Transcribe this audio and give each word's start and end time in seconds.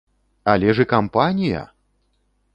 Але 0.53 0.73
ж 0.79 0.85
і 0.87 0.89
кампанія! 0.95 1.61